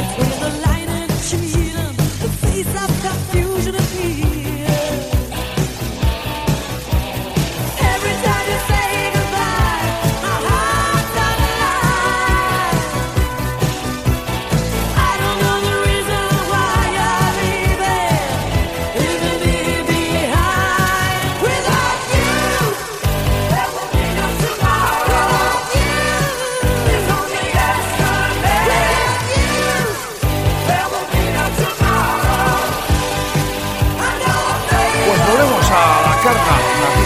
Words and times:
It's 0.00 0.37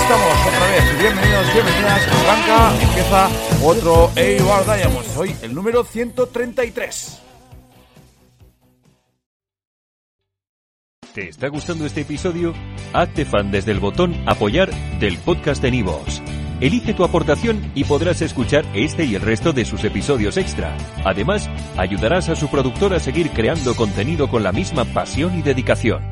estamos 0.03 0.47
otra 0.47 0.67
vez. 0.71 0.99
Bienvenidos, 0.99 1.53
bienvenidas. 1.53 2.09
Arranca, 2.09 2.83
empieza 2.83 3.29
otro 3.63 4.11
Eibar 4.17 4.65
Diamonds. 4.65 5.17
Hoy 5.17 5.37
el 5.43 5.55
número 5.55 5.85
133. 5.85 7.19
¿Te 11.15 11.29
está 11.29 11.49
gustando 11.49 11.85
este 11.85 12.01
episodio? 12.01 12.55
Hazte 12.95 13.27
fan 13.27 13.51
desde 13.51 13.73
el 13.73 13.81
botón 13.81 14.15
Apoyar 14.27 14.71
del 14.99 15.19
podcast 15.19 15.61
de 15.63 15.71
Nivos. 15.71 16.23
Elige 16.61 16.95
tu 16.95 17.05
aportación 17.05 17.73
y 17.75 17.85
podrás 17.85 18.23
escuchar 18.23 18.65
este 18.73 19.05
y 19.05 19.15
el 19.15 19.21
resto 19.21 19.53
de 19.53 19.65
sus 19.65 19.85
episodios 19.85 20.39
extra. 20.39 20.77
Además, 21.05 21.51
ayudarás 21.77 22.29
a 22.29 22.37
su 22.37 22.49
productor 22.49 22.95
a 22.95 23.01
seguir 23.01 23.31
creando 23.31 23.75
contenido 23.75 24.31
con 24.31 24.43
la 24.43 24.53
misma 24.53 24.85
pasión 24.87 25.39
y 25.39 25.43
dedicación. 25.43 26.12